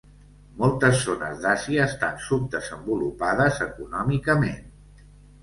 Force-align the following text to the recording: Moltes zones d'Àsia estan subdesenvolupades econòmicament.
Moltes 0.61 1.03
zones 1.09 1.43
d'Àsia 1.43 1.83
estan 1.89 2.17
subdesenvolupades 2.29 3.61
econòmicament. 3.67 4.67